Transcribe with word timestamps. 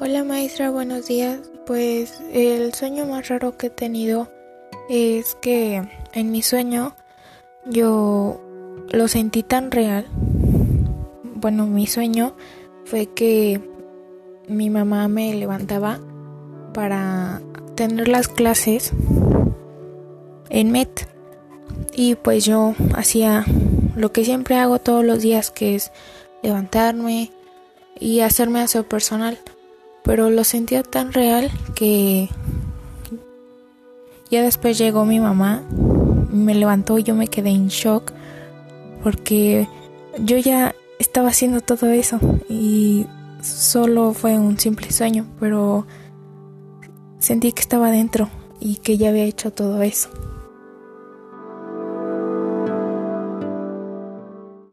Hola 0.00 0.22
maestra, 0.22 0.70
buenos 0.70 1.08
días. 1.08 1.40
Pues 1.66 2.22
el 2.32 2.72
sueño 2.72 3.04
más 3.06 3.26
raro 3.26 3.56
que 3.56 3.66
he 3.66 3.70
tenido 3.70 4.28
es 4.88 5.34
que 5.34 5.82
en 6.12 6.30
mi 6.30 6.40
sueño 6.40 6.94
yo 7.66 8.40
lo 8.92 9.08
sentí 9.08 9.42
tan 9.42 9.72
real. 9.72 10.06
Bueno, 11.34 11.66
mi 11.66 11.88
sueño 11.88 12.36
fue 12.84 13.06
que 13.06 13.60
mi 14.46 14.70
mamá 14.70 15.08
me 15.08 15.34
levantaba 15.34 15.98
para 16.72 17.42
tener 17.74 18.06
las 18.06 18.28
clases 18.28 18.92
en 20.48 20.70
MET 20.70 21.08
y 21.92 22.14
pues 22.14 22.44
yo 22.44 22.76
hacía 22.94 23.44
lo 23.96 24.12
que 24.12 24.24
siempre 24.24 24.58
hago 24.58 24.78
todos 24.78 25.04
los 25.04 25.22
días 25.22 25.50
que 25.50 25.74
es 25.74 25.90
levantarme 26.44 27.32
y 27.98 28.20
hacerme 28.20 28.60
aseo 28.60 28.88
personal 28.88 29.40
pero 30.08 30.30
lo 30.30 30.42
sentía 30.42 30.82
tan 30.82 31.12
real 31.12 31.50
que 31.74 32.30
ya 34.30 34.42
después 34.42 34.78
llegó 34.78 35.04
mi 35.04 35.20
mamá, 35.20 35.62
me 36.32 36.54
levantó 36.54 36.98
y 36.98 37.02
yo 37.02 37.14
me 37.14 37.28
quedé 37.28 37.50
en 37.50 37.68
shock 37.68 38.12
porque 39.02 39.68
yo 40.18 40.38
ya 40.38 40.74
estaba 40.98 41.28
haciendo 41.28 41.60
todo 41.60 41.90
eso 41.90 42.18
y 42.48 43.06
solo 43.42 44.14
fue 44.14 44.38
un 44.38 44.58
simple 44.58 44.90
sueño, 44.92 45.26
pero 45.38 45.86
sentí 47.18 47.52
que 47.52 47.60
estaba 47.60 47.90
dentro 47.90 48.30
y 48.60 48.76
que 48.76 48.96
ya 48.96 49.10
había 49.10 49.24
hecho 49.24 49.50
todo 49.52 49.82
eso. 49.82 50.08